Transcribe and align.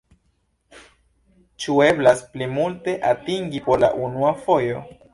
Ĉu 1.65 1.77
eblas 1.89 2.25
pli 2.33 2.49
multe 2.57 2.99
atingi 3.13 3.65
por 3.71 3.87
la 3.89 3.95
unua 4.09 4.37
fojo? 4.45 4.87